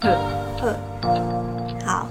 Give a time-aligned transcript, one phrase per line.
[0.00, 0.16] 呵
[0.58, 0.74] 呵，
[1.84, 2.08] 好，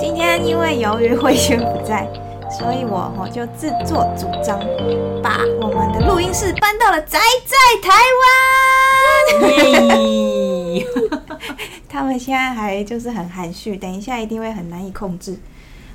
[0.00, 2.08] 今天因为由于慧轩不在，
[2.50, 4.58] 所以我我就自作主张，
[5.22, 7.56] 把我们的录音室搬到了宅在
[7.86, 7.90] 台
[8.22, 9.52] 湾。
[11.86, 15.38] 他们现在还就是很含蓄，等一下一定会很难以控制。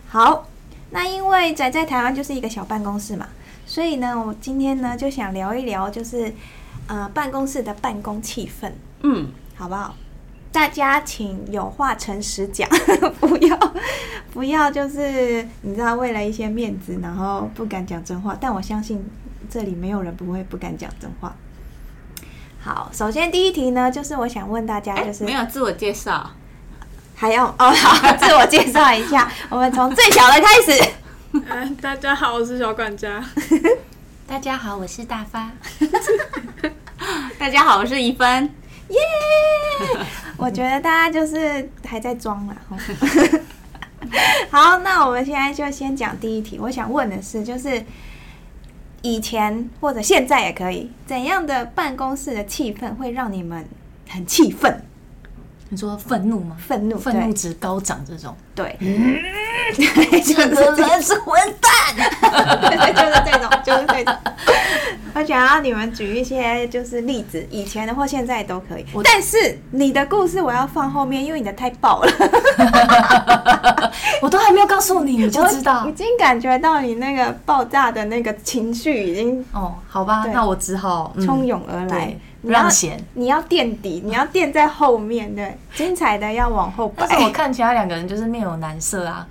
[0.08, 0.46] 好，
[0.92, 3.28] 那因为宅在台湾就是一个小办公室嘛，
[3.66, 6.32] 所以呢，我今天呢就想聊一聊，就是
[6.86, 8.72] 呃办公室的办公气氛，
[9.02, 9.96] 嗯，好不好？
[10.52, 12.68] 大家请有话诚实讲，
[13.20, 13.74] 不要
[14.34, 18.36] 不要就是你知道为了一些面子，然后不敢讲真话。
[18.40, 19.06] 但我相信
[19.50, 21.36] 这里没有人不会不敢讲真话。
[22.60, 26.32] 好，首先第一题呢，就是我想问大家，就是、欸、没有自我介绍，
[27.16, 29.32] 还要 哦，好，自我介绍一下。
[29.50, 30.92] 我们从最小的开始。
[31.34, 33.24] 嗯，大家好，我是小管家。
[34.26, 35.52] 大家好，我是大发。
[37.38, 38.50] 大家好，我是一芬。
[38.90, 40.06] 耶、yeah!！
[40.38, 42.56] 我觉得大家就是还在装嘛。
[44.50, 46.58] 好，那我们现在就先讲第一题。
[46.60, 47.84] 我想问的是，就是
[49.02, 53.66] 以前或者现在也可以，怎样的办公室的气氛会让你们
[54.08, 54.82] 很气愤？
[55.70, 56.56] 你说愤怒吗？
[56.58, 58.34] 愤怒，愤怒值高涨这种。
[58.56, 59.18] 对，嗯，
[59.76, 59.86] 这
[60.34, 61.72] 个人 是混蛋。
[62.64, 64.16] 就是这种，就是这种。
[65.18, 68.86] 我想要你们举一些就是例子，以前的或现在都可以。
[69.04, 72.12] 但是你的故事我要放后面，因为你的太爆了。
[74.22, 75.88] 我都还没有告诉你，你就知道。
[75.88, 82.16] 已经感觉到你那个爆炸的那个情绪已经哦，好吧，那我只好冲涌而来。
[82.44, 87.08] 不让贤，你要垫底，你要垫在后面，对，精彩的要往后摆。
[87.10, 89.28] 但是我看其他两个人就是面有难色啊。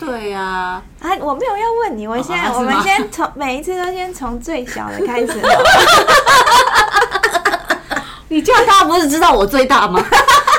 [0.00, 5.40] 对呀，啊，我没有要问你，我现在我们先从每一次都先从最小的开始。
[8.28, 10.02] 你这样大家不是知道我最大吗？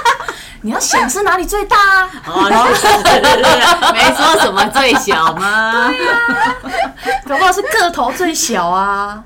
[0.61, 2.09] 你要想是哪里最大啊？
[2.27, 2.47] 哦，
[3.03, 5.89] 对对对，没说什么最小吗？
[5.89, 6.19] 对呀，
[7.27, 9.23] 搞不好是个头最小啊。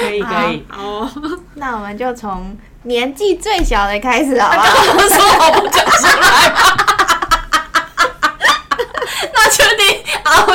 [0.00, 1.08] 可以可以，哦，
[1.54, 4.68] 那我们就从年纪最小的开始好不好？
[4.94, 6.52] 我说我不讲出来，
[9.32, 9.62] 那确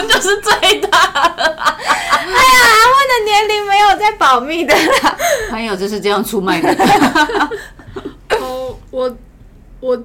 [0.02, 1.44] 就是最大的。
[1.44, 5.18] 哎呀，阿文的年龄没有在保密的啦，
[5.50, 6.70] 朋友就是这样出卖的。
[8.40, 9.18] 哦，我
[9.80, 10.04] 我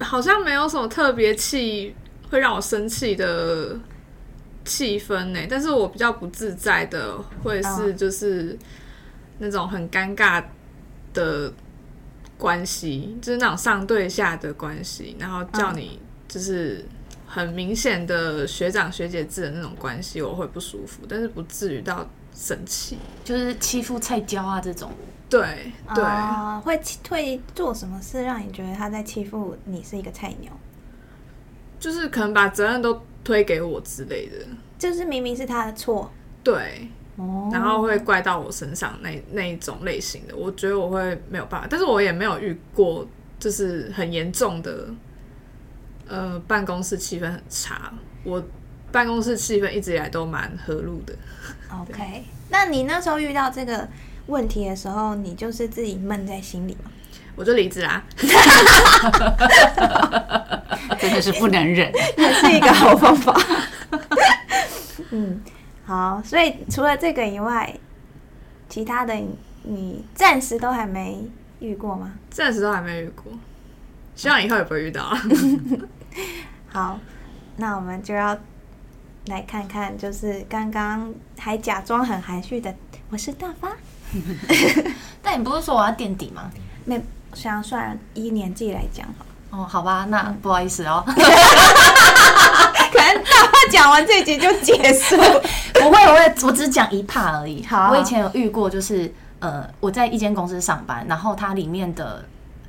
[0.00, 1.94] 好像没有什么特别气
[2.30, 3.76] 会让我生气的。
[4.64, 5.40] 气氛呢？
[5.50, 8.56] 但是我比较不自在的会是就是
[9.38, 10.40] 那种很尴尬
[11.12, 11.52] 的
[12.38, 16.86] 关系，就是那种上对下的关系，然后叫你就是
[17.32, 24.90] 很明显的学长学姐制的那种关系，我会不舒服，但是不至于到生气，就是欺负菜椒啊这种。
[25.30, 26.78] 对对，呃，会
[27.08, 30.52] 会做什么事让你觉得他在欺负你是一个菜鸟？
[31.80, 33.00] 就是可能把责任都。
[33.24, 34.34] 推给我之类的，
[34.76, 36.10] 就是明明是他的错，
[36.42, 43.06] 对，哦，然后会怪到我身上那那一种类型的，我觉得我会没有办法，但是我也没有遇过，
[43.38, 44.88] 就是很严重的，
[46.08, 47.92] 呃，办公室气氛很差，
[48.24, 48.42] 我
[48.90, 51.14] 办公室气氛一直以来都蛮和睦的。
[51.70, 53.88] OK，那你那时候遇到这个
[54.26, 56.90] 问题的时候，你就是自己闷在心里吗？
[57.34, 58.04] 我就离职啦，
[61.00, 63.34] 真的是不能忍，也是一个好方法。
[65.12, 65.40] 嗯，
[65.86, 67.74] 好，所以除了这个以外，
[68.68, 69.14] 其他的
[69.62, 71.26] 你暂时都还没
[71.60, 72.12] 遇过吗？
[72.28, 73.32] 暂时都还没遇过，
[74.14, 75.16] 希望以后也不会遇到。
[76.70, 76.98] 好，
[77.56, 78.36] 那我们就要
[79.26, 82.74] 来看看，就是刚刚还假装很含蓄的，
[83.10, 83.70] 我是大发。
[85.22, 86.50] 但你不是说我要垫底吗？
[86.84, 87.00] 没。
[87.34, 89.06] 想算一年纪来讲
[89.48, 91.24] 哦，好吧，那不好意思哦， 可能
[93.24, 95.16] 大话讲完这集就结束，
[95.72, 97.64] 不会，我会，我只讲一 part 而已。
[97.64, 102.22] 好，我以前有遇过，就是呃，我在一间公司上班，然后它里面的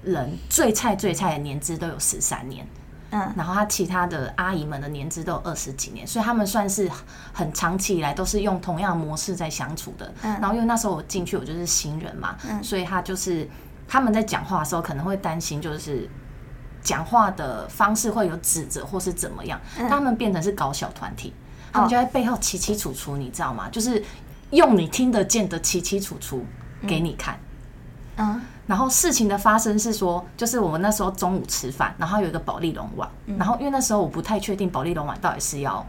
[0.04, 2.68] 人最菜最菜的年资都有十三年，
[3.12, 6.90] 嗯，然后他其他的阿姨们的年资都有二十几年，所以他们算是
[7.32, 10.14] 很长期以来都是用同样模式在相处的。
[10.22, 13.50] 嗯，然后因为那时候我进去，我就是新人嘛，嗯，所以他就是。
[13.86, 16.10] 他们在讲话的时候可能会担心，就是
[16.82, 19.60] 讲话的方式会有指责或是怎么样。
[19.90, 21.34] 他们变成是搞小团体，
[21.72, 23.70] 他们就在背后清清楚楚，你知道吗？
[23.70, 24.02] 就是
[24.52, 26.44] 用你听得见的清清楚楚
[26.88, 27.38] 给你看。
[28.16, 35.86] 嗯，然后事情的发生是说，就是我们那时候中午吃饭，然后有一个保利龙碗，然后因为那时候我不太确定保利龙碗到底是要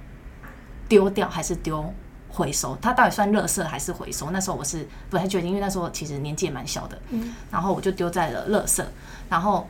[0.88, 1.92] 丢掉还是丢。
[2.36, 4.28] 回收，它到底算垃圾还是回收？
[4.32, 7.00] 那时候我是不太确定，因为那时候其实年纪也蛮小的。
[7.10, 8.82] 嗯，然后我就丢在了垃圾，
[9.28, 9.68] 然后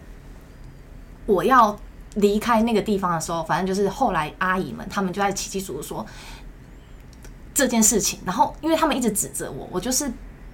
[1.27, 1.79] 我要
[2.15, 6.07] 离开那个地方的时候，反正就是后来阿姨们他们就在起起楚楚说
[7.53, 10.11] 这件事情，然后因为他们一直指责我，我就是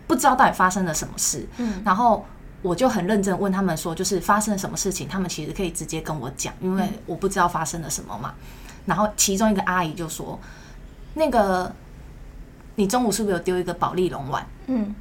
[0.08, 2.26] 不知道到底发生了什么事，嗯，然后
[2.62, 8.34] 我就很认真问他们说，就是发生了什么事情，他们其实可以直接跟我讲，因为我不知道发生了什么嘛。
[8.86, 10.38] 然后其中一个阿姨就说，
[11.14, 11.72] 那个
[12.74, 14.46] 你中午是不是有丢一个保利龙碗？
[14.66, 14.94] 嗯，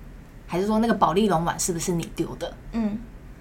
[0.47, 2.53] 还是说那个保利龙碗是不是你丢的？
[2.73, 2.97] 嗯，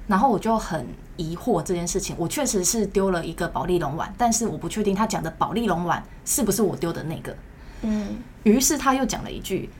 [0.06, 0.86] 然后我就很
[1.16, 7.36] 疑惑这件事情，我确实是丢了一个保利龙碗，但是我不确定他讲的保利龙碗是不是我丢的那个。
[7.82, 9.70] 嗯，于是他又讲了一句：“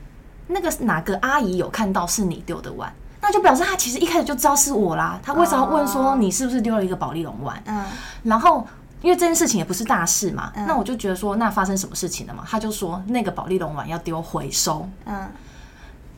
[0.47, 2.93] 那个哪个阿姨有看到是你丢的碗，
[3.29, 5.19] 那就表示他其实一开始就知道是我啦。
[5.21, 7.61] 他为什么问说你是不是丢了一个保利龙碗？
[7.67, 7.85] 嗯，
[8.23, 8.65] 然后
[9.03, 12.43] 因为这件事情也不是大事嘛，那我就觉得说那发生什么事情了嘛？
[12.47, 14.89] 他就说那个保利龙碗要丢回收。
[15.05, 15.29] 嗯，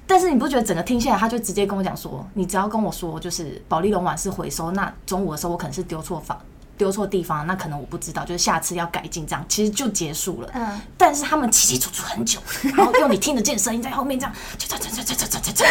[0.07, 6.39] 但是你不觉得整个听下来，他就直接跟我讲说，你只要跟我说就是保利龙碗是回收，那中午的时候我可能是丢错房。”
[6.77, 10.49] 丢错地方，那可能我不知道，就是下次要改进这样，其实就结束了。
[10.53, 12.39] 嗯，但是他们起起出出很久，
[12.75, 14.33] 然后用你听得见声音在后面这样，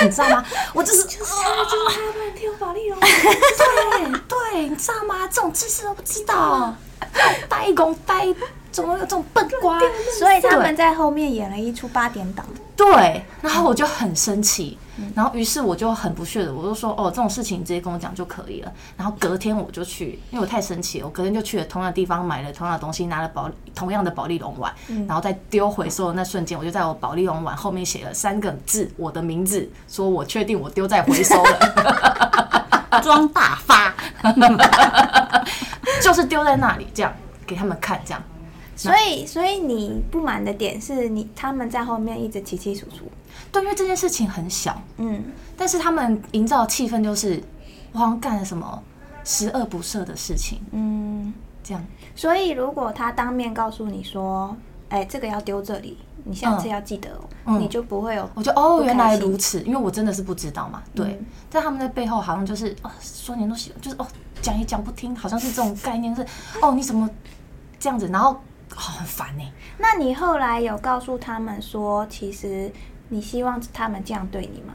[0.03, 0.45] 你知道吗？
[0.73, 5.27] 我这是就是就是他们丢法力 龙，对对，你知道吗？
[5.27, 6.75] 这种知识都不知道，
[7.49, 8.33] 呆公呆，
[8.71, 9.81] 怎么有这种笨瓜？
[10.19, 12.47] 所以他们在后面演了一出八点档。
[12.81, 14.79] 对，然后我就很生气。
[15.15, 24.71] 然后，于是我就很不屑的，我就说：“哦，这种事情你直接跟我讲就可以了。”然后隔天我就去，因为我太生气了，我隔天就去了同样的地方，买了同样的东西，拿了保同样的保丽龙碗，
[25.09, 33.95] 然后在丢回收的那瞬间，我就在我保丽龙碗后面写了三个字，我的名字，说我确定我丢在回收了，装大发，
[36.03, 37.11] 就是丢在那里，这样
[37.47, 38.23] 给他们看，这样。
[38.81, 43.05] 所以，所以你不满的点是你他们在后面一直起起楚楚。
[43.53, 45.23] 对，因为这件事情很小，嗯，
[45.57, 47.43] 但是他们营造气氛就是
[47.93, 48.83] 我好像干了什么
[49.23, 51.33] 十恶不赦的事情，嗯，
[51.63, 51.85] 这样。
[52.17, 54.57] 所以如果他当面告诉你说，
[54.89, 58.29] 哎，这个要丢这里，你下次要记得哦，嗯，你就不会有。
[58.35, 61.07] 我就哦，原来如此，因为我真的是不知道嘛，对。
[61.07, 64.07] 嗯，在他们在背后好像就是哦，说你都喜欢，就是哦，
[64.41, 66.25] 讲也讲不听，好像是这种概念是
[66.63, 67.09] 哦，你怎么
[67.79, 68.41] 这样子，然后，
[68.77, 69.43] 哦，很烦呢。
[69.79, 72.71] 那你后来有告诉他们说，其实。
[73.13, 74.73] 你希望他们这样对你吗？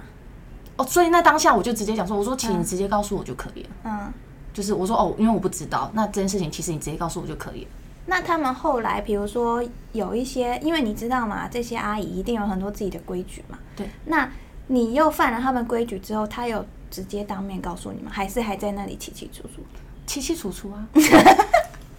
[0.76, 3.70] 哦，所以那当下我就直接讲说，我说，请你直接告诉我就可以了。
[3.86, 4.12] 嗯，
[4.54, 7.70] 就是我说哦，因为我不知道，那这件事情其实你直接告诉我就可以了。
[8.08, 9.64] 那他们后来，比如说
[9.94, 13.58] 有一些，因为你知道嘛，这些阿姨一定有很多自己的规矩嘛。
[13.74, 13.90] 对。
[14.04, 14.30] 那
[14.68, 18.12] 你又犯了他们规矩之后，他有直接当面告诉你吗？
[18.14, 19.64] 还是还在那里起起楚楚？
[20.06, 20.86] 起起楚楚啊。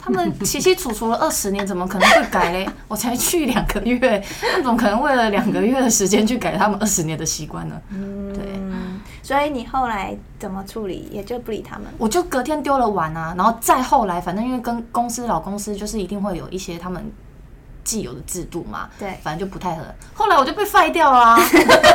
[0.07, 2.69] 他们起起楚楚了二十年，怎么可能会改嘞？
[2.87, 7.75] 我才去两个月，那怎么可能为了两个月的时间去改他们二十年的习惯呢？
[7.91, 8.45] 嗯，对。
[9.21, 11.09] 所以你后来怎么处理？
[11.11, 11.87] 也就不理他们。
[11.99, 17.05] 我就隔天丢了碗啊，然后再后来，反正因为跟公司老公司就是一定会有一些他们。
[17.87, 19.85] 既有的制度嘛，对，反正就不太合。
[20.13, 21.41] 后来我就被废掉啦啊，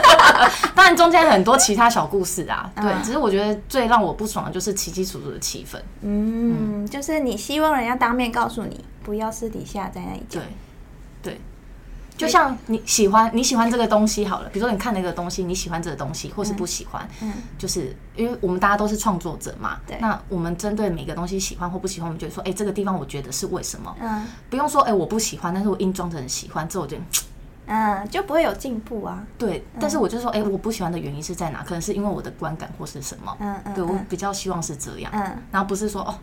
[0.73, 5.77] 当然中间很多其他小故事啊，对，只是我觉得最让我不爽的就是起起楚楚的气氛。
[5.99, 10.41] 嗯，就是你希望人家当面告诉你，不要私底下在那里讲。
[10.41, 11.41] 对，对。
[12.17, 23.95] 就像你喜欢你喜欢这个东西好了，比如说你看那个东西，你喜欢这个东西，或是不喜欢，嗯，就是因为我们大家都是创作者嘛，对，那我们针对每个东西喜欢或不喜欢，我们觉得说，哎，这个地方我觉得是为什么？
[23.99, 26.95] 嗯，不用说，哎，我不喜欢，但是我硬装着很喜欢，这我就，
[27.65, 29.25] 嗯，就不会有进步啊。
[29.39, 31.63] 对，但是我就说，哎，我不喜欢的原因是在哪？
[31.63, 33.35] 可能是因为我的观感或是什么？
[33.39, 36.13] 嗯嗯，对我比较希望是这样，嗯，然后不是说哦，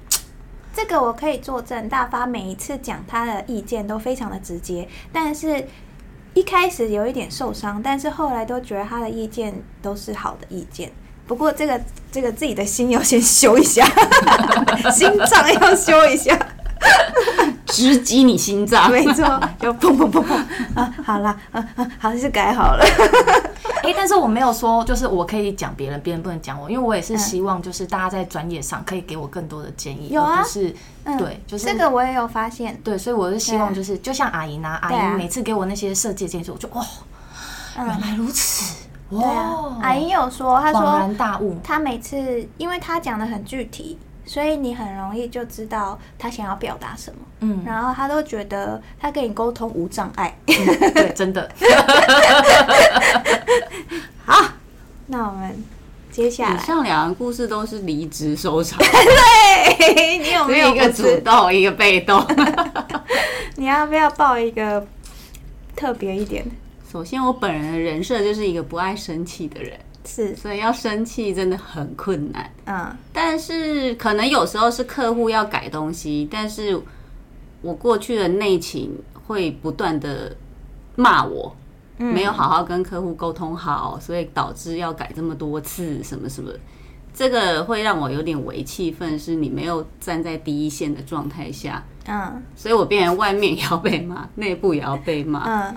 [0.79, 5.67] 这个我可以作证，大发每一次讲他的意见都非常的直接，但是。
[6.35, 10.89] 一开始有一点受伤，但是后来都觉得他的意见都是好的意见。
[11.27, 11.81] 不过这个
[12.13, 13.85] 这个自己的心要先修一下，
[14.95, 16.39] 心脏要修一下。
[17.67, 19.25] 直击你心脏，没错，
[19.59, 20.35] 就砰砰砰砰
[20.77, 20.95] 啊！
[21.05, 22.85] 好了，啊啊，好像是改好了。
[23.97, 36.85] 但是我没有说，就是我可以讲别人，别人不能讲我，因为我也是希望，就是大家在专业上可以给我更多的建议，有啊，而不是、嗯、对，就是这个我也有发现，对，所以我是希望，就是、啊、就像阿姨呢，阿姨每次给我那些设计建议，我就哇，
[37.77, 38.77] 原来如此，
[39.11, 43.99] 哇，啊、阿姨有说，她说恍然大悟，她每次因为她讲的很具体。
[44.29, 50.55] 所以你很容易就知道他想要表达什么，嗯，然后他都觉得他跟你沟通无障碍，嗯，
[50.93, 51.51] 对， 真的。
[54.27, 54.53] 好，
[55.07, 55.65] 那我们
[56.13, 62.23] 接下来，以上两个故事都是离职收场， 对，你有没有一个主动，一个被动？
[63.57, 64.87] 你要不要报一个
[65.75, 66.45] 特别一点？
[66.93, 69.73] 首先，我本人的人设就是一个不爱生气的人。
[70.09, 72.51] 是，所以要生气真的很困难。
[72.65, 76.81] 嗯，但是可能有时候是客户要改东西，但是
[77.61, 78.91] 我过去的内勤
[79.27, 80.35] 会不断的
[80.97, 81.55] 骂我，
[81.99, 86.51] 没有好好跟客户沟通好，所以导致要改这么多次，什么什么。
[87.13, 95.77] 这个会让我有点为气愤，是你没有站在第一线的状态下，嗯，所以我变成外面也要被骂，内部也要被骂，嗯，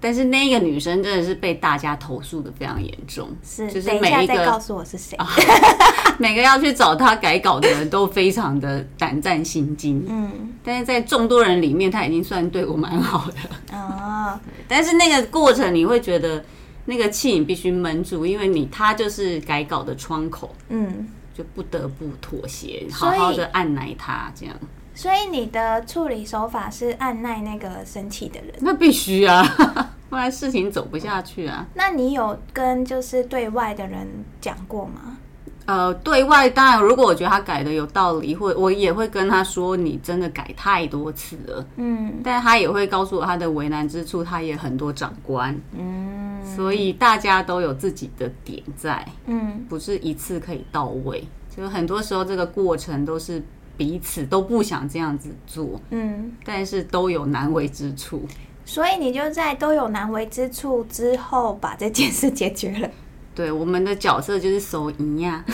[0.00, 5.16] 但是那个女生真的是被大家投诉的非常严重，是，就是每一个再告诉我是谁，
[6.18, 14.38] 每个要去找她改稿的人都非常的胆战心惊，嗯，但是在众多人里面，她已经算对我蛮好的，哦，
[14.68, 16.44] 但是那个过程你会觉得。
[16.88, 24.54] 那个气你必须闷住，因为你她就是改稿的窗口，嗯，就不得不妥协，好好的按耐她这样。
[24.96, 28.52] 所以你的处理手法是按耐那个生气的人？
[28.60, 29.44] 那必须啊，
[30.08, 31.66] 不然事情走不下去啊。
[31.74, 34.08] 那你有跟就是对外的人
[34.40, 35.18] 讲过吗？
[35.66, 41.66] 呃，对外当然，如果我觉得他改的有道理，或我也会跟他说，你真的改太多次了。
[41.76, 45.54] 嗯，但他也会告诉我他的为难之处，他也很多长官。
[45.76, 49.04] 嗯，所以大家都有自己的点在。
[49.26, 53.42] 嗯，不是一次可以到位，就很多时候这个过程都是
[53.76, 55.80] 彼此都不想这样子做。
[55.90, 58.26] 嗯，但是都有难为之处。
[58.64, 62.90] 所以你就在都有难为之处之后，把这件事解决了。
[63.34, 65.44] 对，我们的角色就是手淫呀。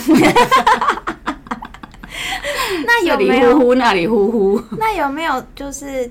[2.86, 4.62] 那有没有呼呼，那里呼呼？
[4.78, 6.10] 那有没有就是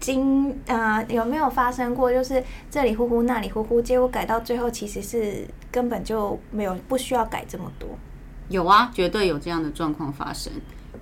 [0.00, 7.88] 经呃有没有发生过，就是这里呼呼，那里呼呼，结果改到最后其实是根本就没有不需要改这么多？
[8.48, 10.50] 有啊，绝对有这样的状况发生。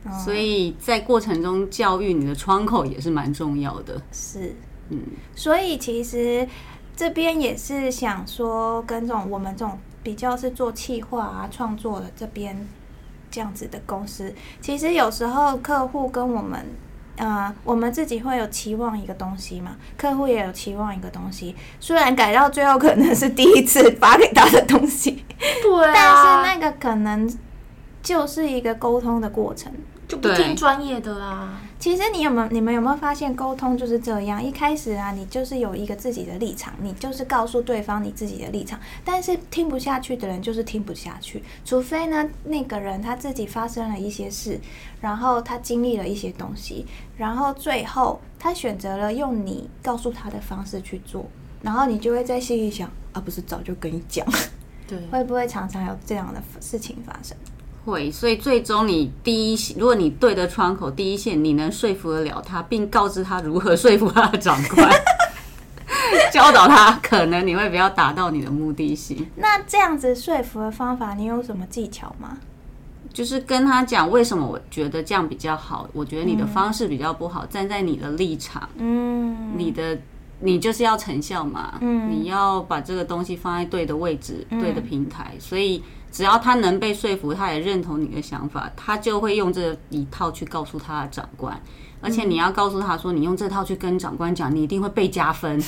[0.06, 4.00] 哦、所以在过程中教育你的窗口也是蛮重要的。
[4.12, 4.54] 是，
[4.90, 4.98] 嗯，
[5.34, 6.46] 所以其实
[6.94, 9.78] 这边也是想说，跟这种我们这种。
[10.06, 12.56] 比较是做企划啊、创作的这边
[13.28, 16.64] 这样子的公司，其实有时候客户跟我们，
[17.16, 21.56] 呃，我们自己会有期望一个东西嘛，客户也有期望一个东西。
[21.80, 25.24] 虽然改到最后可能是第一次发给他的东西，
[25.60, 27.28] 对啊， 但是那个可能
[28.00, 29.72] 就是一个沟通的过程。
[30.08, 31.58] 就不听专业的啦。
[31.78, 34.42] 其实你有没有，你们有没有发现，沟通就是这样？
[34.42, 38.80] 一开始啊，你就是有一个自己的立场，你就是告诉对方你自己的立场。
[39.04, 44.58] 但是听不下去的人就是听不下去，除非呢，那个人他自己发生了一些事，
[45.00, 46.86] 然后他经历了一些东西，
[47.16, 51.26] 然后最后他选择了用你告诉他的方式去做，
[51.62, 54.26] 然后你就会在心里想啊，不是早就跟你讲？
[54.88, 57.36] 对，会不会常常有这样的事情发生？
[57.86, 64.90] 会，所以最终你第一，如果你对的窗口第一线，你能说服得了他，并告知他如何说服他的长官，
[66.32, 69.24] 教导他，可能你会比较达到你的目的性。
[69.36, 72.36] 那这样子说服的方法，你有什么技巧吗？
[73.12, 79.96] 就是跟他讲为什么我觉得这样比较好，我觉得你的方式比较不好，嗯、站在你的立场，嗯，你的
[80.40, 85.80] 你就是要成效嘛，嗯，你要把这个东西放在对的位置，嗯、对的平台，所以。
[86.16, 91.60] 只要他能被说服，他也认同你的想法，他就会用这一套去告诉他的长官。
[92.00, 95.62] 而且你要告诉他说，你用这套去跟长官讲，你一定会被加分。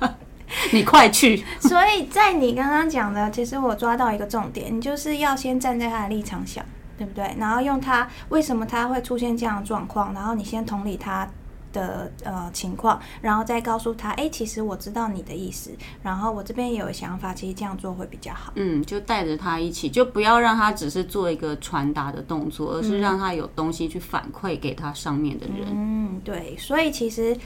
[0.72, 1.44] 你快去！
[1.60, 6.64] 所以在你刚刚讲的，其实我抓到一个重点，你就是要先站在他的立场想，
[6.96, 7.36] 对不对？
[7.38, 11.28] 然后用他为什么他会出现这样的状况，然后你先同理他。
[11.72, 15.70] 的呃情况，然后再告诉他，哎，其实我知道你的意思，
[16.02, 18.52] 然后我这边也有想法，其实这样做会比较好。
[18.56, 25.66] 嗯，就带着他一起，就不要让他只是做一个传达的动作，而是让他有东西去反馈给他上面的人。
[25.70, 27.36] 嗯，对，所以其实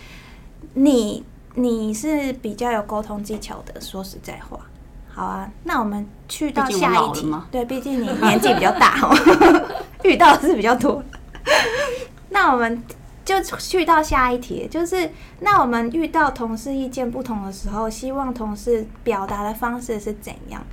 [0.74, 4.58] 你你是比较有沟通技巧的，说实在话。
[5.08, 7.32] 好啊，那我们去到下一题。
[7.50, 9.16] 对，毕竟你年纪比较大哦，
[10.04, 11.02] 遇到的是比较多。
[12.28, 12.82] 那我们。
[13.26, 20.64] 就去到下一题，就是那我们遇到同事意见不同的时候，希望同事表达的方式是怎样，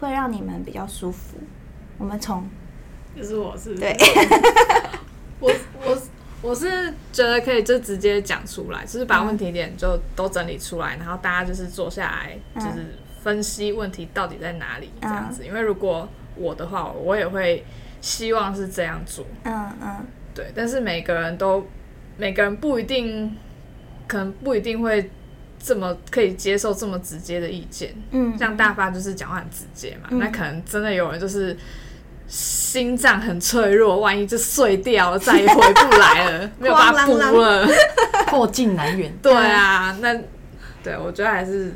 [0.00, 1.36] 会让你们比较舒服？
[1.98, 2.48] 我们从，
[3.14, 3.94] 就是我是，是，对，
[5.38, 5.52] 我
[5.84, 5.98] 我
[6.40, 15.44] 我是觉得可以就直接讲出来，就是把问题点就都整理出来，然后大家就是坐下来，就是分析问题到底在哪里这样子。
[15.44, 17.62] 因为如果我的话，我也会
[18.00, 19.26] 希望是这样做。
[19.42, 21.68] 嗯嗯，对，但是每个人都。
[22.18, 23.34] 每个人不一定，
[24.06, 25.10] 可能不一定会
[25.58, 27.94] 这么可以接受这么直接的意见。
[28.10, 31.56] 嗯，像大发就是讲话很直接嘛，嗯，那可能真的有人就是
[32.26, 37.66] 心脏很脆弱，万一就碎掉了，再也回不来了， 没有办法补了，
[38.26, 39.10] 破镜难圆。
[39.22, 40.14] 对啊，那
[40.82, 41.72] 对我觉得还是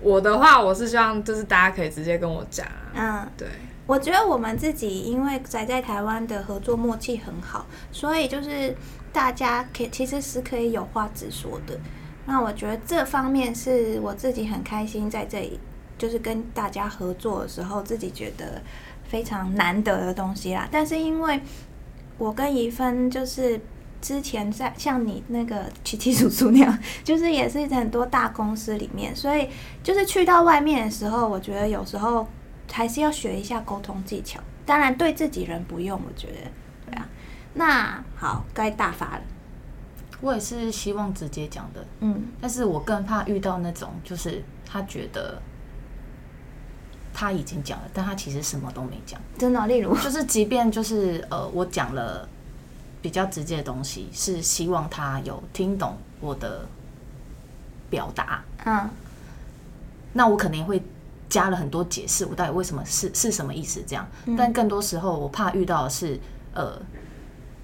[0.00, 2.66] 我的话，我是希望就是大家可以直接跟我讲。
[2.94, 3.46] 嗯，对，
[3.86, 8.74] 我觉得我们自己因为宅在台湾的合作默契很好，所以就是
[9.12, 11.78] 大家可以其实是可以有话直说的。
[12.26, 15.58] 那我觉得这方面是我自己很开心在这里，
[15.98, 18.62] 就是跟大家合作的时候，自己觉得
[19.04, 20.68] 非常难得的东西啦。
[20.70, 21.40] 但是因为
[22.18, 23.60] 我跟怡芬就是。
[24.02, 29.48] 之前在像你那个七七叔叔那样， 就是也是很多大公司里面，所以
[29.80, 32.26] 就是去到外面的时候，我觉得有时候
[32.72, 34.40] 还是要学一下沟通技巧。
[34.66, 36.50] 当然对自己人不用，我觉得。
[37.54, 39.22] 那好，该大发了。
[40.20, 45.40] 我也是希望直接讲的，嗯，但是我更怕遇到那种，就是他觉得
[47.12, 49.20] 他已经讲了，但他其实什么都没讲。
[49.38, 52.28] 真的，例如就是即便就是呃，我讲了。
[53.02, 56.64] 比较直接的东西是希望他有听懂我的
[57.90, 58.88] 表达，嗯，
[60.12, 60.80] 那我肯定会
[61.28, 64.06] 加了很多解释，我到底为什么是是什么意思这样，
[64.38, 66.16] 但更多时候我怕遇到的是，
[66.54, 66.80] 呃，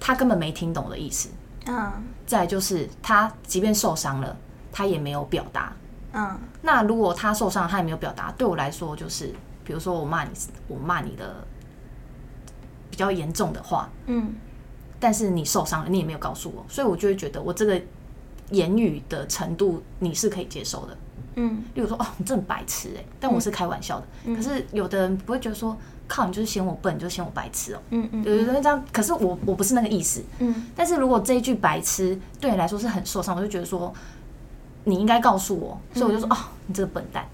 [0.08, 1.28] 他根本没听懂的意思，
[1.66, 1.92] 嗯，
[2.24, 4.34] 再就是他即便受伤了，
[4.72, 5.70] 他也没有表达，
[6.14, 9.34] 嗯，那如果他受伤他也没有表达，对我来说就是，
[9.66, 10.30] 比如说我骂你，
[10.66, 11.46] 我骂你的
[12.90, 14.34] 比较严重的话，嗯。
[14.98, 17.78] 但是你受伤了，你也没有告诉我，所以我就会觉得我这个
[18.48, 20.96] 言语的程度你是可以接受的，
[21.40, 25.76] 嗯，例如说哦，你这很白痴哎，但我是开玩笑的，嗯、可是有的人不会觉得说，
[26.06, 33.94] 靠，你就是嫌我笨，你就嫌我白痴哦，嗯嗯，对对对，这样，可是我我不是那个意思，嗯，但是如果这一句白痴对你来说是很受伤，我就觉得说
[34.84, 37.24] 你应该告诉我，所以我就说、嗯、哦，你这个笨蛋，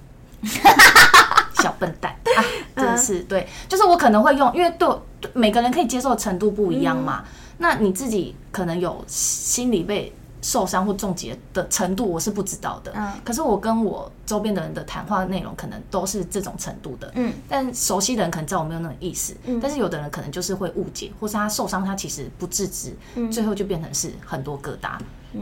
[1.63, 2.15] 小笨蛋。
[2.37, 2.43] 啊，
[2.75, 4.89] 真的是对，就是我可能会用，因为对
[5.35, 7.23] 每个人可以接受的程度不一样嘛。
[7.25, 7.31] 嗯。
[7.59, 10.13] 那你自己可能有心理被
[10.45, 12.93] 受伤或重疾的程度，我是不知道的。
[12.95, 17.11] 嗯，可是我跟我周边的人的谈话内容可能都是这种程度的。
[17.15, 19.35] 嗯，但熟悉的人可能知道我没有那种意思。
[19.47, 22.95] 嗯，但是有的人可能就是会误解，或是他受伤，他其实不自知，
[23.33, 24.99] 最后就变成是很多疙瘩。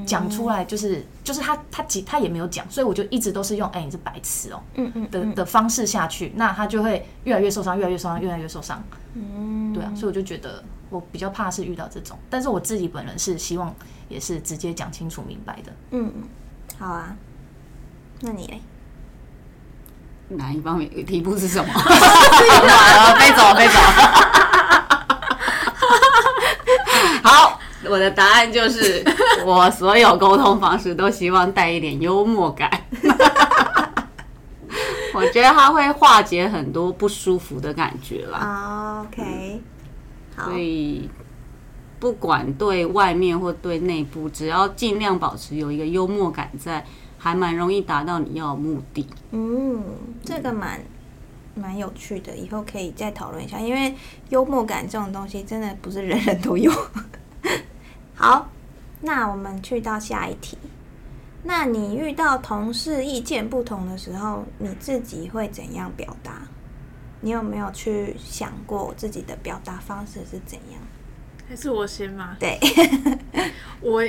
[0.07, 8.83] 讲出来就是就是他他他他也没有讲，所以我就一直都是用哎、欸、你是白痴哦、喔，嗯嗯的的方式下去，那他就会越来越受伤，越来越受伤，越来越受伤。
[9.13, 13.75] 嗯，对啊，所以我就觉得我比较怕是遇到这种，但是我自己本人是希望
[14.09, 15.73] 也是直接讲清楚明白的。
[15.91, 16.13] 嗯，
[16.79, 17.17] 好啊，
[18.21, 18.61] 那你嘞？
[20.29, 21.73] 哪一方面题目是什么？
[23.19, 23.75] 飞走飞走。
[27.25, 27.59] 好。
[27.85, 29.05] 我的答案就是，
[29.45, 32.71] 我所有沟通方式都希望带一点幽默感。
[35.13, 39.05] 我觉得它会化解很多不舒服的感觉啦。
[39.05, 39.82] OK，好。
[40.37, 41.09] 所以
[42.01, 46.85] 不管对外面或对内部，只要尽量保持有一个幽默感在，
[47.19, 49.07] 还蛮容易达到你要的目的。
[49.31, 49.83] 嗯，
[50.25, 50.81] 这个蛮
[51.55, 53.61] 蛮有趣的，以后可以再讨论一下。
[53.61, 53.95] 因为
[54.31, 56.73] 幽默感这种东西，真的不是人人都有。
[58.15, 58.49] 好，
[59.01, 60.57] 那我们去到下一题。
[61.45, 66.43] 那你遇到同事意见不同的时候，你自己会怎样表达？
[67.23, 70.81] 你有没有去想过自己的表达方式是怎样？
[71.49, 72.37] 还是我先吗？
[72.39, 72.61] 对，
[73.81, 74.05] 我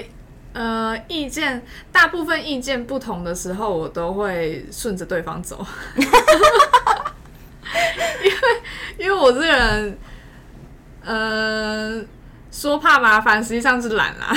[0.51, 5.65] 呃，意见大部分意见不同的时候，我都会顺着对方走，
[8.23, 8.37] 因为
[8.97, 9.97] 因为我这个人，
[11.05, 12.05] 呃。
[12.53, 14.31] 说怕麻烦，实际上是懒啦。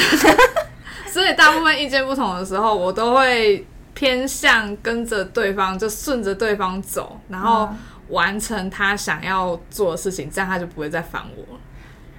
[1.07, 3.63] 所以大部分意见不同的时候，我都会
[3.93, 7.69] 偏向跟着对方，就顺着对方走，然后
[8.09, 11.59] 完成他想要做的事情，这样他就不会再烦我。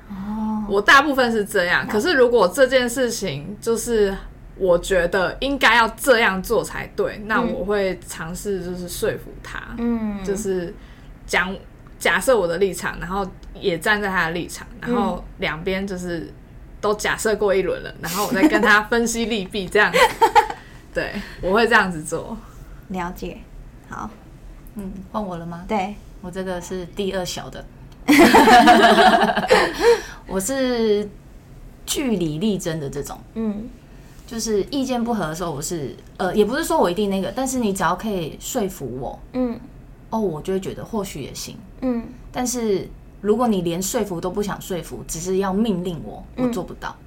[0.09, 1.87] 哦，我大部分是这样。
[1.87, 4.15] 可是如果这件事情就是
[4.57, 10.73] 我觉得应该要这样做才对，那我会尝试就是说服他，嗯，就是
[11.25, 11.55] 讲。
[11.99, 16.31] 假设我的立场，然后也站在他的立场，然后两边就是
[16.79, 19.91] 都假设过一轮了，然后我再跟他分析利弊，这样。
[20.93, 22.37] 对，我会这样子做。
[22.89, 23.39] 了解。
[23.89, 24.07] 好，
[24.77, 25.65] 嗯，换我了吗？
[25.67, 27.65] 对，我这个是第二小的。
[30.27, 31.09] 我是
[31.85, 33.19] 据理力争的这种。
[33.33, 33.67] 嗯，
[34.25, 39.59] 就是意见不合的时候，我是呃，也不是说我一定那个，但是你只要可以说服我，嗯。
[40.09, 42.87] 哦，我就会觉得或许也行，嗯，但是
[43.19, 47.06] 如果你连说服都不想说服，只是要命令我，我做不到，嗯，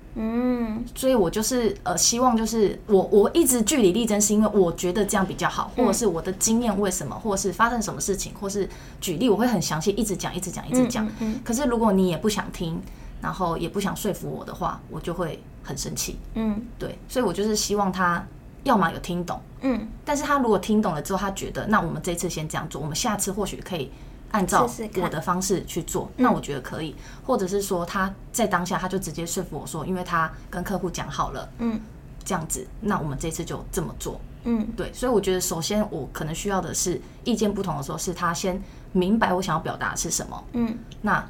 [0.95, 8.69] 所以我就是呃，希望就是我我一直据理力争，是因为我觉得这样比较好，或者是我的经验为什么，或者是发生什么事情，或是
[9.01, 12.81] 举例，我会很详细，一直讲，一直讲，一直讲，嗯，可是如果你也不想听，
[13.23, 18.27] 然后也不想说服我的话，我就会很生气，嗯，对，所以我就是希望他
[18.65, 23.91] 要么有听懂，嗯，但是他如果听懂了之后，他觉得那我们这次先这样做，我们下次或许可以
[24.33, 24.69] 按照
[25.03, 26.95] 我的方式去做，试试那我觉得可以，
[27.27, 31.81] 或者是说他在当下他就直接说服我说，因为他跟客户讲好了，嗯，
[32.25, 38.63] 这样子，那我们这次就这么做，嗯，对，所以我觉得首先我可能需要的是意见不同的时候，是他先
[38.93, 41.27] 明白我想要表达的是什么，嗯，那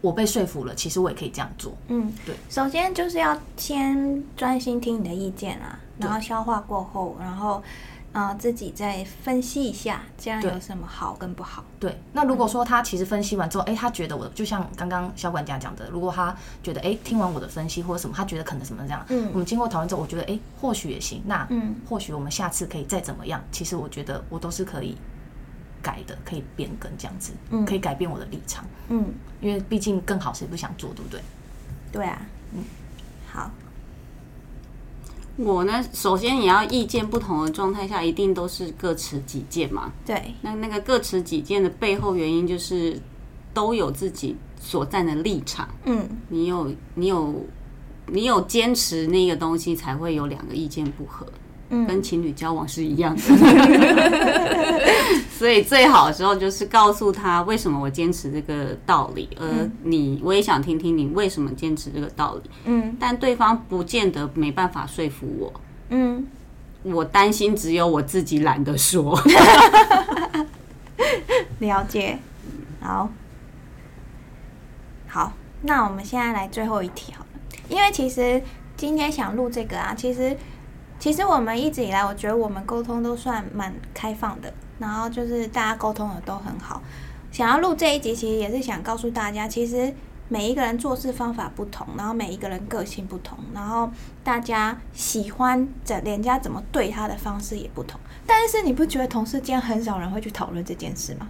[0.00, 5.78] 我被说服了，其实我也可以这样做，嗯，对，首先就是要先专心听你的意见啊。
[6.00, 7.60] 然后消化过后，然后，
[8.18, 11.64] 呃，自己再分析一下，这样有什么好跟不好？
[11.78, 11.96] 对。
[12.12, 21.22] 那如果说他其实分析完之后，哎，他觉得我就像刚刚小管家讲的，如果他觉得哎，听完我的分析或者什么，他觉得可能什么这样，嗯，我们经过讨论之后，我觉得哎，或许也行。
[21.26, 23.40] 那嗯，或许我们下次可以再怎么样？
[23.52, 24.96] 其实我觉得我都是可以
[25.80, 31.20] 改的，可以变更这样子，嗯，可以改变我的立场，嗯，因为毕竟更好谁不想做，对不对？
[31.92, 32.20] 对啊，
[32.52, 32.64] 嗯，
[33.30, 33.48] 好。
[35.38, 39.92] 我呢，首先你要意见不同的状态下，一定都是各持己见嘛。
[40.04, 43.00] 对，那那个各持己见的背后原因，就是
[43.54, 45.68] 都有自己所站的立场。
[45.84, 47.46] 嗯，你有你有
[48.06, 51.24] 你有坚持那个东西，才会有两个意见不合。
[51.70, 53.22] 嗯，跟情侣交往是一样的。
[55.30, 59.46] 所以最好的时候就是告诉他为什么我坚持这个道理，而
[59.84, 62.50] 你我也想听听你为什么坚持这个道理。
[62.64, 65.52] 嗯，但对方不见得没办法说服我。
[65.90, 66.26] 嗯，
[66.82, 69.16] 我担心只有我自己懒得说。
[71.60, 72.18] 了解。
[72.80, 73.08] 好，
[75.08, 77.26] 好，那我们现在来最后一题好了，
[77.68, 78.42] 因为其实
[78.76, 80.36] 今天想录这个啊，其实
[80.98, 84.52] 其实我们一直以来，我觉得我们沟通都算蛮开放的。
[84.78, 86.80] 然后就是大家沟通的都很好，
[87.32, 89.92] 想要录这一集，其实也是想告诉大家，其实
[90.28, 93.90] 每一个人做事方法不同，然后每一个人个性不同，然后
[94.22, 97.98] 大家喜欢怎人家怎么对他的方式也不同。
[98.24, 101.28] 但是你不觉得同事间很少人会去讨论这件事吗？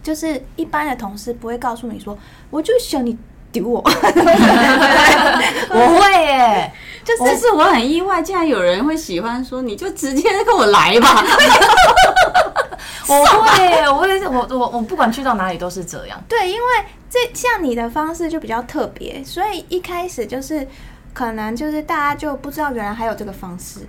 [0.00, 2.16] 就是一般的同事不会告诉你说，
[2.50, 3.18] 我就想你
[3.52, 3.80] 丢我，
[5.70, 6.72] 我会耶，
[7.04, 11.24] 就是，就是我很意外，竟然有人会喜欢说，你就直接跟我来吧。
[13.08, 16.22] 我会，我也是，我我我不管去到哪里都是这样。
[16.28, 16.60] 对，因为
[17.08, 20.66] 这像你的方式就比较特别，所以一开始就是
[21.12, 23.80] 可能就是大家就不知道原来还有这个方式。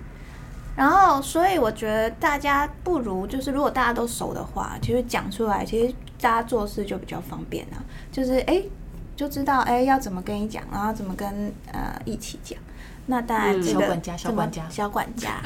[0.74, 7.76] 然后，所以我觉得大家不如就是如果大家都熟的话，其实讲出来，其实大家做事就比较方便啊。
[8.10, 8.60] 就是哎，
[9.14, 12.58] 就知道哎要怎么跟你讲，然后怎么跟呃一起讲。
[13.06, 15.42] 那当然，这个小管家，小管家，小管家。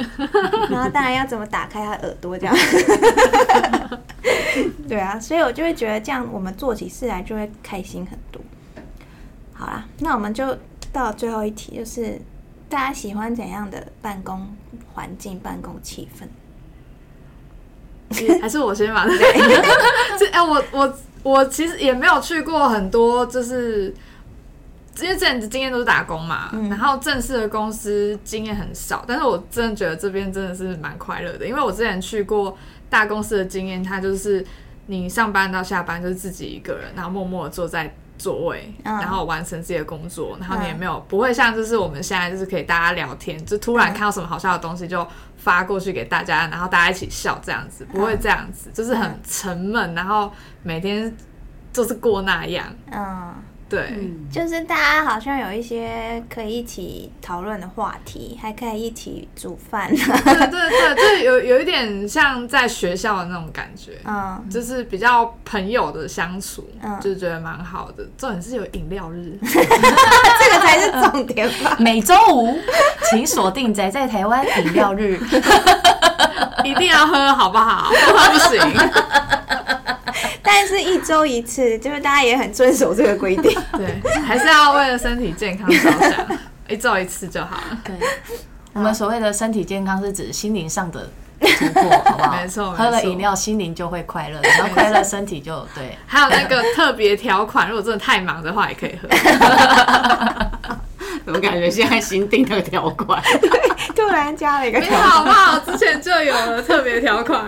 [0.68, 2.54] 然后当然要怎么打开他耳朵这样。
[4.86, 8.42] 对啊，所以我就会觉得这样，我们做起事来就会开心很多。
[9.54, 10.54] 好啦，那我们就
[10.92, 12.20] 到最后一题，就是
[12.68, 14.54] 大家喜欢怎样的办公
[14.92, 16.28] 环境、办公气氛？
[18.40, 19.04] 还是我先吧。
[20.30, 20.98] 哎，我我
[21.28, 23.94] 我其实也没有去过很多，就是。
[24.98, 32.56] 因为之前的经验都是打工嘛，嗯、然后正式的公司经验很少，但是我真的觉得这边真的是蛮快乐的，因为我之前去过
[32.88, 34.42] 大公司的经验，它就是
[34.86, 51.14] 你上班到下班就是自己一个人，然后默默的坐在座位，嗯、然后完成自己的工作，然后你也没有、嗯、不会像就是我们现在就是可以大家聊天，就突然看到什么好笑的东西就发过去给大家，然后大家一起笑这样子，不会这样子，就是很沉闷，然后每天
[51.72, 53.34] 就是过那样，嗯。
[53.68, 59.88] 对，嗯、就是大家好像有一些可以一起讨论的话题，还可以一起煮饭。
[59.90, 68.06] 对对对，就有 有一点像在学校的那种感觉，嗯，就是比较朋友的相处，嗯，就觉得蛮好的。
[68.16, 71.76] 重点是有饮料日， 这个才是重点吧。
[71.80, 72.56] 每周五，
[73.10, 75.18] 请锁定宅在台湾饮料日，
[76.62, 77.90] 一定要喝，好不好？
[77.90, 78.60] 不喝不行。
[80.46, 83.52] 但是一周一次，就是大家也很遵守这个规定。
[83.76, 87.78] 对，还是要为了身体健康着想， 一周一次就好了。
[87.84, 87.94] 对，
[88.72, 92.36] 我们所谓的身体健康是指心灵上的突破， 好不好？
[92.36, 95.98] 没错，喝了饮料，心灵就会快乐，然后快乐，身体就对。
[96.06, 99.08] 还有那个特别条款，如果真的太忙的话，也可以喝。
[101.24, 103.20] 怎么感觉现在新订的条款？
[103.96, 105.58] 突然加了一个条款，好不好？
[105.58, 107.44] 之前就有了特别条款。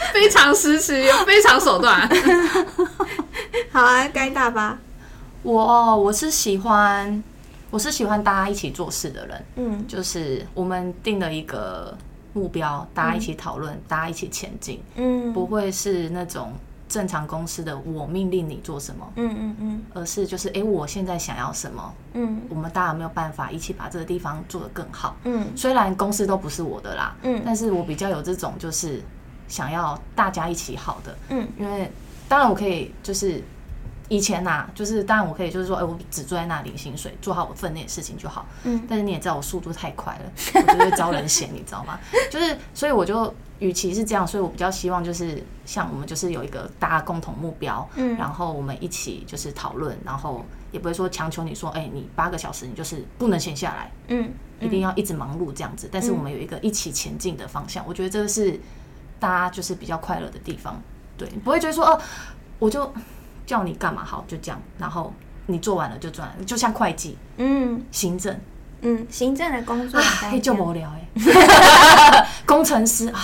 [0.12, 2.08] 非常时期，有非常手段。
[3.72, 4.78] 好啊，该大吧。
[5.42, 7.22] 我我是喜欢，
[7.70, 9.44] 我是喜欢大家一起做事的人。
[9.56, 11.96] 嗯，就是我们定了一个
[12.32, 14.82] 目标，大家一起讨论，嗯、大家一起前进。
[14.96, 16.52] 嗯，不会是那种
[16.88, 25.16] 正常公司的我命令你做什么，嗯嗯嗯，而是就是哎、欸，我现在想要什么，嗯，我们大家有没有办法一起把这个地方做得更好？
[25.24, 29.02] 嗯，虽然公司都不是我的啦，嗯，但是我比较有这种就是
[29.50, 31.92] 想要大家一起好的，嗯，因为
[32.26, 33.42] 当然我可以就是。
[34.12, 38.44] 以前呐、啊，就是当然我可以就是说，哎、欸，我只坐在那领薪水，做好我分内的事情就好。
[38.64, 38.84] 嗯。
[38.88, 41.96] 但是你也知道我速度太快了，我就会招人嫌，你知道吗？
[42.28, 55.88] 就是，所以我就，与其是这样，所以我比较希望就是像我们就是有一个大家共同目标，嗯，然后我们一起就是讨论，然后也不会说强求你说，哎、欸，你八个小时你就是不能闲下来，嗯，一定要一直忙碌这样子。
[55.92, 58.58] 但是我们有一个一起前进的方向，我觉得这个是
[59.20, 60.82] 大家就是比较快乐的地方，
[61.16, 62.00] 对，不会觉得说哦，
[62.58, 62.92] 我就。
[63.46, 65.12] 叫你干嘛好就这样，然后
[65.46, 68.38] 你做完了就赚，就像会计，嗯，行政，
[68.82, 73.20] 嗯，行政的工作，哎，就无聊哎， 工程师啊，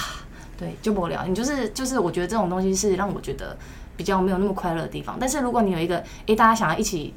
[0.58, 1.24] 对，就无聊。
[1.26, 3.56] 你就是就是，我觉得这种东西是让我觉得
[3.96, 5.16] 比较没有那么快乐的地方。
[5.20, 7.14] 但是如果你有一个，哎，大家想要一起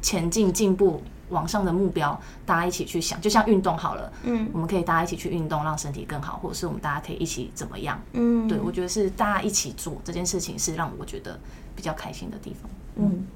[0.00, 2.16] 前进、进步、往上的目标，
[2.46, 11.36] 大家一起去想，就像运动好了，嗯，我们可以大家一起去运动，让身体更好，或者是我们大家可以一起怎么样，嗯，对，我觉得是大家一起做这件事情，是让我觉得。
[11.74, 13.26] 比较开心的地方，嗯。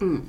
[0.00, 0.22] 嗯，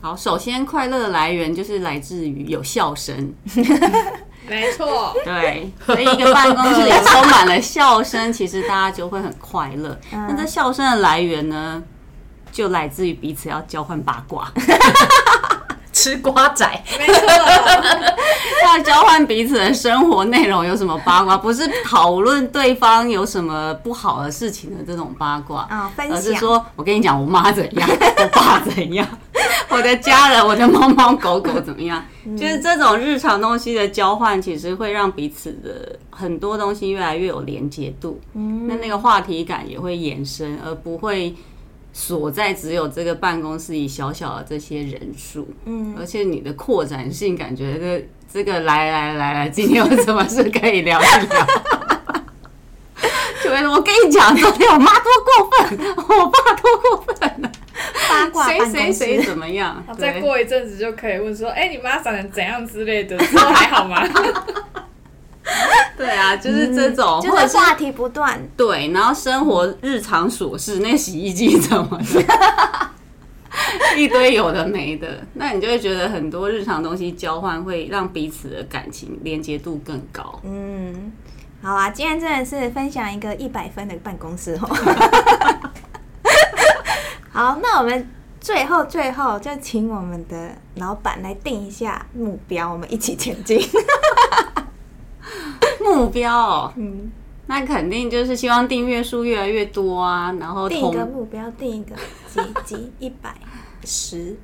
[0.00, 3.32] 好，首先快乐的来源就是来自于有笑声，
[4.48, 9.96] 没错，对，所以一个办公室里充满了笑声，其实大家就会很快乐。
[10.10, 11.80] 那这笑声的来源呢，
[12.50, 14.52] 就来自于彼此要交换八卦。
[16.00, 16.66] 吃瓜仔，
[16.98, 17.26] 没错，
[18.64, 21.36] 要交换彼此的生活内容，有什么八卦？
[21.36, 27.86] 不是讨论对方有什么不好的事情的这种八卦啊，而是说我跟你讲，我妈怎样，
[28.16, 29.06] 我爸怎样，
[29.68, 32.02] 我的家人，我的猫猫狗狗怎么样？
[32.24, 38.18] 就是这种日常东西的交换，其实会让彼此的很多东西越来越有连接度。
[38.32, 41.34] 嗯，那那个话题感也会延伸，而不会。
[41.92, 51.46] 所在只有这个办公室里小小的这些人数，嗯，而且你的扩展性感觉这这个来来来来，今天有什么事可以聊一聊？
[53.42, 57.50] 就我跟你讲，昨天我妈多过分，我爸多过分了，
[58.08, 59.84] 八卦 谁谁谁怎么样？
[59.98, 64.06] 再过一阵子就可以问说，哎、欸，你妈长得怎样之类的，都还好吗？
[66.00, 68.40] 对啊，就是这种，或者是话题不断。
[68.56, 72.90] 对，然后生活日常琐事，那洗衣机怎么的，
[73.98, 80.40] 一堆有的没的，那你就会觉得很多日常东西交换会让彼此的感情连接度更高。
[80.42, 81.12] 嗯，
[81.62, 85.70] 好啊，今天真的是分享一个一百分的办公室哦。
[87.30, 88.08] 好，那我们
[88.40, 93.60] 最后最后就请我们的老板来定一下目标，我们一起前进。
[96.00, 97.10] 目标、哦，嗯，
[97.46, 101.94] 那肯定就是希望订阅数越来越多啊，然后定一个目标，定一个
[102.26, 103.34] 几几一百
[103.84, 104.36] 十，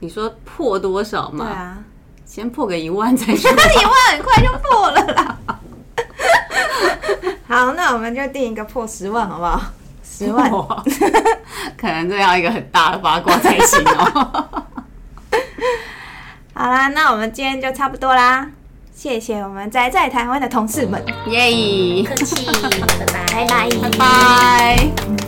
[0.00, 1.44] 你说破多少嘛？
[1.44, 1.78] 对啊，
[2.24, 3.50] 先破个一万再说。
[3.52, 5.38] 一万很快就破了啦。
[7.48, 9.60] 好，那我们就定一个破十万，好不好？
[10.02, 10.50] 十万，
[11.76, 14.66] 可能这要一个很大的八卦才行哦、喔。
[16.54, 18.50] 好啦，那我们今天就差不多啦。
[19.02, 22.02] 谢谢我们宅在台湾的同事们，耶！
[22.04, 25.19] 客气，拜拜，拜拜，拜拜。